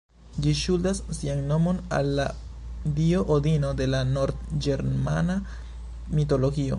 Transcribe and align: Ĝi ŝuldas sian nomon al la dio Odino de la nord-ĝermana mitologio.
Ĝi 0.43 0.51
ŝuldas 0.59 1.01
sian 1.17 1.41
nomon 1.51 1.81
al 1.97 2.09
la 2.21 2.25
dio 3.01 3.21
Odino 3.37 3.73
de 3.81 3.89
la 3.95 3.99
nord-ĝermana 4.15 5.41
mitologio. 6.21 6.69